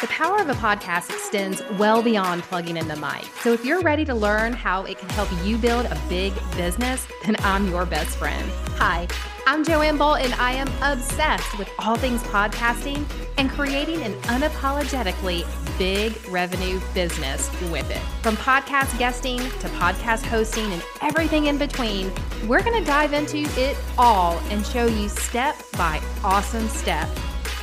[0.00, 3.24] The power of a podcast extends well beyond plugging in the mic.
[3.42, 7.04] So if you're ready to learn how it can help you build a big business,
[7.24, 8.48] then I'm your best friend.
[8.76, 9.08] Hi,
[9.44, 13.04] I'm Joanne Bolt, and I am obsessed with all things podcasting
[13.38, 15.44] and creating an unapologetically
[15.78, 18.00] big revenue business with it.
[18.22, 22.12] From podcast guesting to podcast hosting and everything in between,
[22.46, 27.08] we're going to dive into it all and show you step by awesome step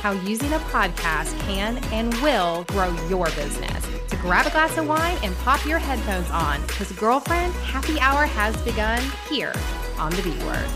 [0.00, 3.84] how using a podcast can and will grow your business.
[4.08, 8.26] So grab a glass of wine and pop your headphones on because, girlfriend, happy hour
[8.26, 9.52] has begun here
[9.98, 10.68] on the B Word.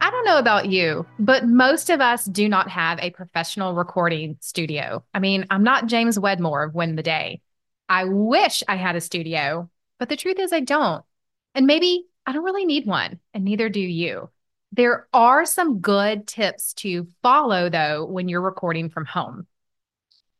[0.00, 4.36] I don't know about you, but most of us do not have a professional recording
[4.40, 5.02] studio.
[5.14, 7.40] I mean, I'm not James Wedmore of Win the Day.
[7.88, 11.04] I wish I had a studio, but the truth is, I don't.
[11.54, 14.30] And maybe I don't really need one, and neither do you.
[14.72, 19.46] There are some good tips to follow, though, when you're recording from home.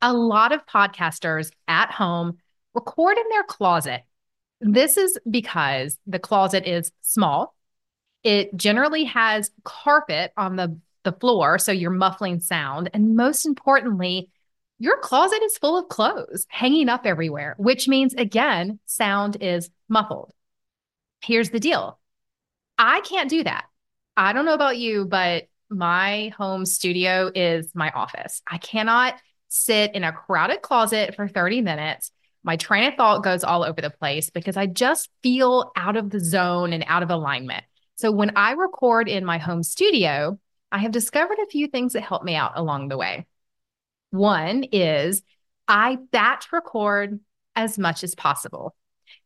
[0.02, 2.38] A lot of podcasters at home
[2.74, 4.02] record in their closet.
[4.60, 7.54] This is because the closet is small.
[8.22, 12.90] It generally has carpet on the, the floor, so you're muffling sound.
[12.92, 14.30] And most importantly,
[14.78, 20.32] your closet is full of clothes hanging up everywhere, which means, again, sound is muffled.
[21.24, 21.98] Here's the deal
[22.78, 23.66] I can't do that.
[24.16, 28.42] I don't know about you, but my home studio is my office.
[28.46, 29.14] I cannot
[29.48, 32.10] sit in a crowded closet for 30 minutes.
[32.42, 36.10] My train of thought goes all over the place because I just feel out of
[36.10, 37.64] the zone and out of alignment.
[37.96, 40.38] So when I record in my home studio,
[40.70, 43.26] I have discovered a few things that help me out along the way.
[44.10, 45.22] One is
[45.66, 47.20] I batch record
[47.56, 48.74] as much as possible.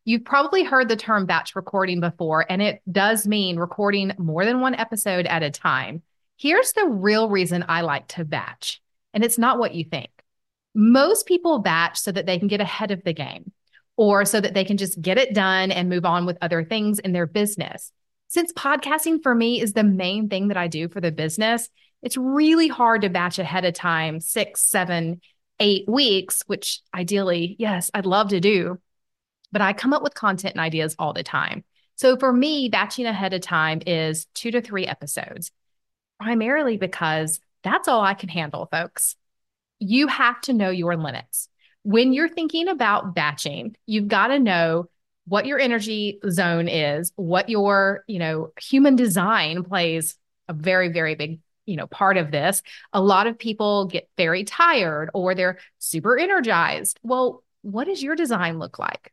[0.09, 4.63] You've probably heard the term batch recording before, and it does mean recording more than
[4.63, 6.01] one episode at a time.
[6.39, 8.81] Here's the real reason I like to batch,
[9.13, 10.09] and it's not what you think.
[10.75, 13.53] Most people batch so that they can get ahead of the game
[13.99, 16.99] or so that they can just get it done and move on with other things
[17.01, 17.93] in their business.
[18.29, 21.69] Since podcasting for me is the main thing that I do for the business,
[22.03, 25.21] it's really hard to batch ahead of time six, seven,
[25.61, 28.79] eight weeks, which ideally, yes, I'd love to do
[29.53, 31.65] but I come up with content and ideas all the time.
[31.97, 35.51] So for me, batching ahead of time is two to three episodes,
[36.21, 39.17] primarily because that's all I can handle, folks.
[39.81, 41.49] You have to know your limits.
[41.83, 44.89] When you're thinking about batching, you've got to know
[45.27, 50.17] what your energy zone is, what your, you know, human design plays
[50.49, 52.63] a very, very big, you know, part of this.
[52.93, 56.99] A lot of people get very tired or they're super energized.
[57.03, 59.13] Well, what does your design look like?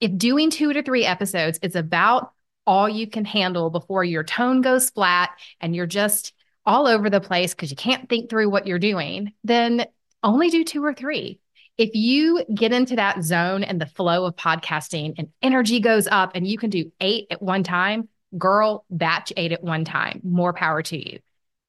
[0.00, 2.32] If doing two to three episodes is about
[2.66, 6.34] all you can handle before your tone goes flat and you're just
[6.66, 9.86] all over the place because you can't think through what you're doing, then
[10.22, 11.40] only do two or three.
[11.78, 16.32] If you get into that zone and the flow of podcasting and energy goes up
[16.34, 20.20] and you can do eight at one time, girl, batch eight at one time.
[20.22, 21.20] More power to you.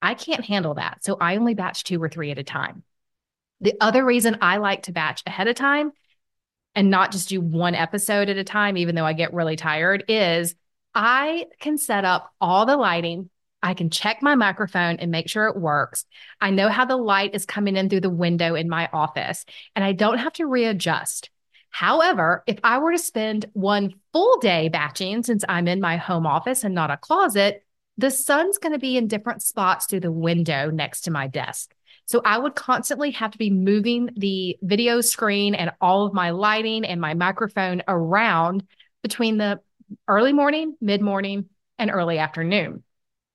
[0.02, 1.04] I can't handle that.
[1.06, 2.84] So I only batch two or three at a time.
[3.62, 5.92] The other reason I like to batch ahead of time
[6.76, 10.06] and not just do one episode at a time, even though I get really tired,
[10.08, 10.56] is
[10.94, 13.30] I can set up all the lighting.
[13.62, 16.06] I can check my microphone and make sure it works.
[16.40, 19.84] I know how the light is coming in through the window in my office, and
[19.84, 21.30] I don't have to readjust.
[21.70, 26.26] However, if I were to spend one full day batching since I'm in my home
[26.26, 27.64] office and not a closet,
[27.98, 31.76] the sun's going to be in different spots through the window next to my desk.
[32.10, 36.32] So I would constantly have to be moving the video screen and all of my
[36.32, 38.64] lighting and my microphone around
[39.04, 39.60] between the
[40.08, 42.84] early morning, mid morning, and early afternoon.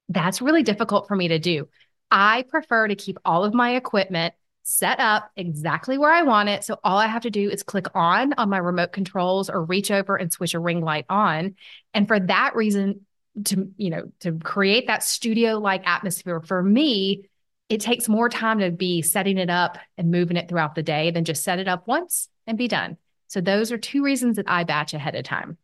[0.09, 1.69] That's really difficult for me to do.
[2.11, 6.65] I prefer to keep all of my equipment set up exactly where I want it.
[6.65, 9.93] So all I have to do is click on on my remote controls or reach
[9.93, 11.55] over and switch a ring light on.
[11.93, 13.07] And for that reason,
[13.45, 17.29] to you know, to create that studio like atmosphere for me,
[17.69, 21.11] it takes more time to be setting it up and moving it throughout the day
[21.11, 22.97] than just set it up once and be done.
[23.29, 25.57] So those are two reasons that I batch ahead of time.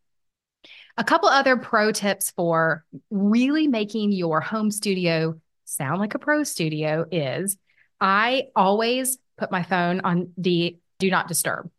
[0.96, 6.42] A couple other pro tips for really making your home studio sound like a pro
[6.42, 7.56] studio is
[8.00, 11.70] I always put my phone on the do not disturb.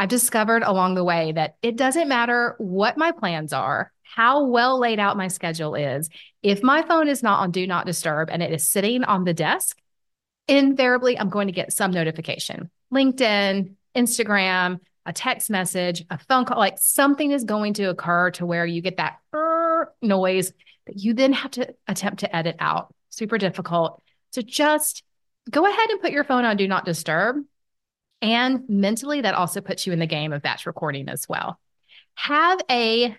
[0.00, 4.78] I've discovered along the way that it doesn't matter what my plans are, how well
[4.78, 6.08] laid out my schedule is,
[6.42, 9.34] if my phone is not on do not disturb and it is sitting on the
[9.34, 9.76] desk,
[10.48, 12.70] invariably I'm going to get some notification.
[12.90, 18.46] LinkedIn, Instagram, a text message, a phone call, like something is going to occur to
[18.46, 20.54] where you get that er noise
[20.86, 22.94] that you then have to attempt to edit out.
[23.10, 24.02] Super difficult.
[24.32, 25.02] So just
[25.50, 27.44] go ahead and put your phone on do not disturb.
[28.22, 31.58] And mentally, that also puts you in the game of batch recording as well.
[32.14, 33.16] Have a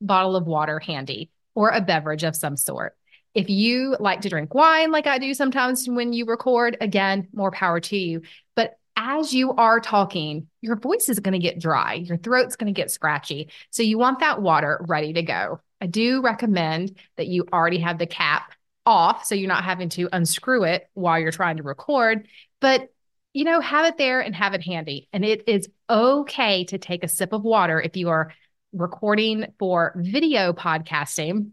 [0.00, 2.96] bottle of water handy or a beverage of some sort.
[3.34, 7.50] If you like to drink wine, like I do sometimes when you record, again, more
[7.50, 8.22] power to you.
[8.54, 12.72] But as you are talking, your voice is going to get dry, your throat's going
[12.72, 13.50] to get scratchy.
[13.70, 15.60] So you want that water ready to go.
[15.80, 18.52] I do recommend that you already have the cap
[18.84, 22.26] off so you're not having to unscrew it while you're trying to record.
[22.60, 22.88] But
[23.32, 25.08] you know, have it there and have it handy.
[25.12, 28.32] And it is okay to take a sip of water if you are
[28.72, 31.50] recording for video podcasting.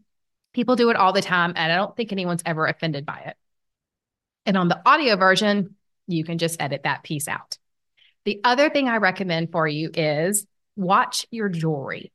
[0.54, 3.38] People do it all the time, and I don't think anyone's ever offended by it.
[4.45, 5.75] And on the audio version,
[6.07, 7.57] you can just edit that piece out.
[8.25, 10.45] The other thing I recommend for you is
[10.75, 12.12] watch your jewelry.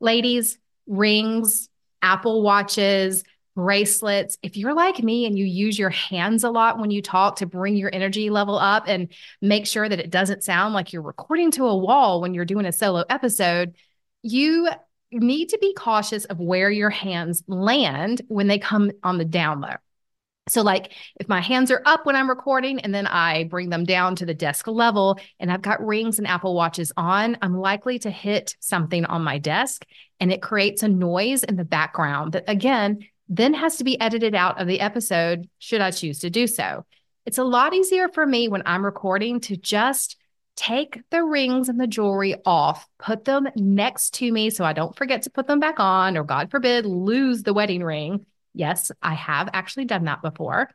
[0.00, 1.68] Ladies, rings,
[2.00, 3.22] Apple watches,
[3.54, 4.38] bracelets.
[4.42, 7.46] If you're like me and you use your hands a lot when you talk to
[7.46, 11.50] bring your energy level up and make sure that it doesn't sound like you're recording
[11.52, 13.74] to a wall when you're doing a solo episode,
[14.22, 14.68] you
[15.10, 19.60] need to be cautious of where your hands land when they come on the down
[19.60, 19.74] low.
[20.48, 23.84] So, like if my hands are up when I'm recording and then I bring them
[23.84, 28.00] down to the desk level and I've got rings and Apple Watches on, I'm likely
[28.00, 29.86] to hit something on my desk
[30.18, 34.34] and it creates a noise in the background that, again, then has to be edited
[34.34, 36.84] out of the episode should I choose to do so.
[37.24, 40.16] It's a lot easier for me when I'm recording to just
[40.56, 44.96] take the rings and the jewelry off, put them next to me so I don't
[44.96, 48.26] forget to put them back on, or God forbid, lose the wedding ring.
[48.54, 50.68] Yes, I have actually done that before.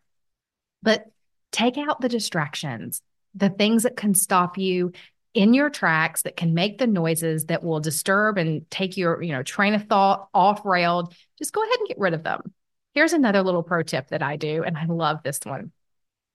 [0.81, 1.05] But
[1.51, 3.01] take out the distractions,
[3.35, 4.93] the things that can stop you
[5.37, 9.31] in your tracks that can make the noises that will disturb and take your, you
[9.31, 12.53] know, train of thought off railed, just go ahead and get rid of them.
[12.95, 15.71] Here's another little pro tip that I do, and I love this one.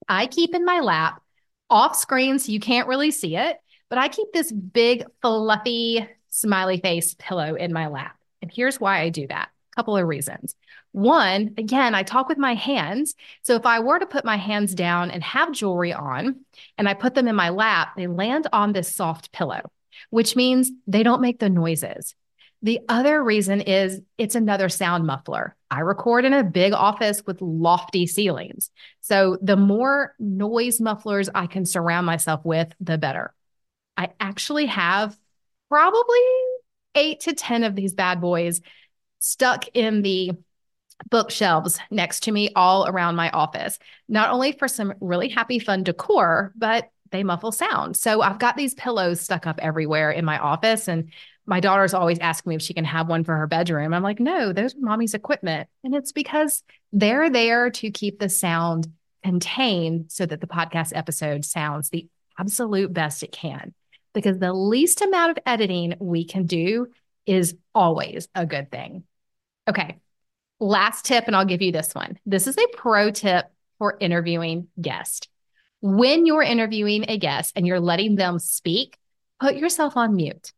[0.08, 1.20] I keep in my lap
[1.68, 3.56] off screen so you can't really see it,
[3.90, 8.16] but I keep this big, fluffy, smiley face pillow in my lap.
[8.40, 9.48] And here's why I do that.
[9.72, 10.54] A couple of reasons.
[10.92, 13.14] One, again, I talk with my hands.
[13.42, 16.44] So if I were to put my hands down and have jewelry on
[16.76, 19.70] and I put them in my lap, they land on this soft pillow,
[20.10, 22.14] which means they don't make the noises.
[22.60, 25.56] The other reason is it's another sound muffler.
[25.70, 28.70] I record in a big office with lofty ceilings.
[29.00, 33.34] So the more noise mufflers I can surround myself with, the better.
[33.96, 35.18] I actually have
[35.68, 36.20] probably
[36.94, 38.60] eight to 10 of these bad boys
[39.18, 40.32] stuck in the
[41.10, 43.78] bookshelves next to me all around my office,
[44.08, 47.96] not only for some really happy, fun decor, but they muffle sound.
[47.96, 50.88] So I've got these pillows stuck up everywhere in my office.
[50.88, 51.12] And
[51.46, 53.92] my daughter's always asking me if she can have one for her bedroom.
[53.92, 55.68] I'm like, no, those are mommy's equipment.
[55.84, 56.62] And it's because
[56.92, 58.88] they're there to keep the sound
[59.22, 62.08] contained so that the podcast episode sounds the
[62.38, 63.74] absolute best it can.
[64.14, 66.88] Because the least amount of editing we can do
[67.26, 69.04] is always a good thing.
[69.68, 69.98] Okay,
[70.62, 72.20] Last tip, and I'll give you this one.
[72.24, 73.46] This is a pro tip
[73.78, 75.26] for interviewing guests.
[75.80, 78.96] When you're interviewing a guest and you're letting them speak,
[79.40, 80.52] put yourself on mute.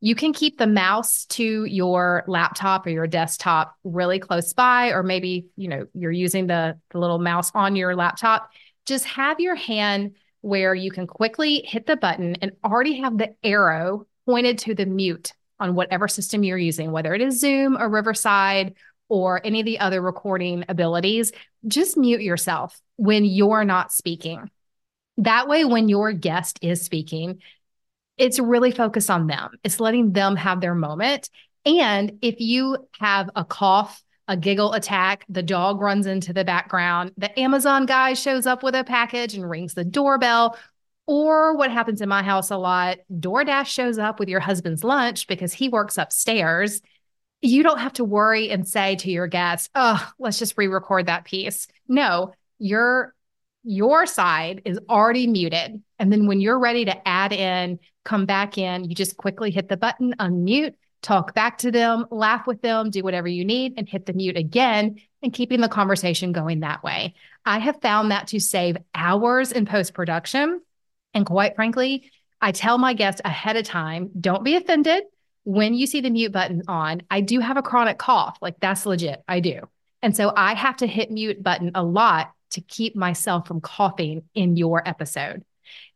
[0.00, 5.02] You can keep the mouse to your laptop or your desktop really close by, or
[5.02, 8.50] maybe, you know, you're using the, the little mouse on your laptop.
[8.86, 13.34] Just have your hand where you can quickly hit the button and already have the
[13.44, 17.90] arrow pointed to the mute on whatever system you're using, whether it is Zoom or
[17.90, 18.74] Riverside
[19.12, 21.32] or any of the other recording abilities,
[21.68, 24.50] just mute yourself when you're not speaking.
[25.18, 27.42] That way, when your guest is speaking,
[28.16, 29.50] it's really focused on them.
[29.62, 31.28] It's letting them have their moment.
[31.66, 37.12] And if you have a cough, a giggle attack, the dog runs into the background,
[37.18, 40.56] the Amazon guy shows up with a package and rings the doorbell,
[41.06, 45.26] or what happens in my house a lot, DoorDash shows up with your husband's lunch
[45.26, 46.80] because he works upstairs
[47.42, 51.24] you don't have to worry and say to your guests, oh, let's just re-record that
[51.24, 51.66] piece.
[51.88, 53.14] No, your
[53.64, 55.80] your side is already muted.
[55.98, 59.68] And then when you're ready to add in, come back in, you just quickly hit
[59.68, 63.88] the button, unmute, talk back to them, laugh with them, do whatever you need, and
[63.88, 67.14] hit the mute again and keeping the conversation going that way.
[67.44, 70.60] I have found that to save hours in post production.
[71.14, 75.04] And quite frankly, I tell my guests ahead of time, don't be offended
[75.44, 78.38] when you see the mute button on, I do have a chronic cough.
[78.40, 79.22] Like that's legit.
[79.26, 79.68] I do.
[80.02, 84.22] And so I have to hit mute button a lot to keep myself from coughing
[84.34, 85.44] in your episode.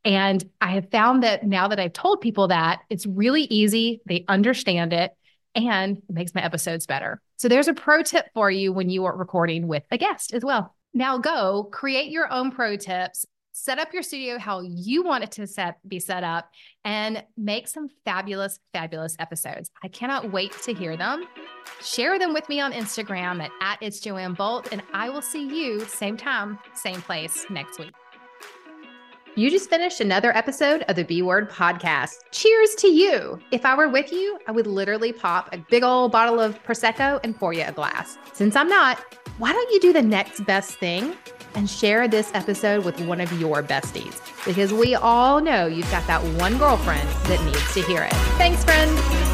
[0.05, 4.01] And I have found that now that I've told people that, it's really easy.
[4.07, 5.13] They understand it.
[5.55, 7.21] and it makes my episodes better.
[7.39, 10.45] So there's a pro tip for you when you are recording with a guest as
[10.45, 10.75] well.
[10.95, 13.27] Now go create your own pro tips,
[13.57, 16.51] set up your studio how you want it to set be set up
[16.85, 19.71] and make some fabulous fabulous episodes.
[19.83, 21.25] I cannot wait to hear them.
[21.83, 25.47] Share them with me on Instagram at, at it's Joanne Bolt and I will see
[25.49, 27.93] you same time, same place next week.
[29.39, 32.21] You just finished another episode of the B Word podcast.
[32.31, 33.39] Cheers to you.
[33.51, 37.21] If I were with you, I would literally pop a big old bottle of Prosecco
[37.23, 38.17] and pour you a glass.
[38.33, 38.99] Since I'm not,
[39.37, 41.15] why don't you do the next best thing
[41.55, 44.23] and share this episode with one of your besties?
[44.47, 48.15] Because we all know you've got that one girlfriend that needs to hear it.
[48.39, 49.26] Thanks, friend.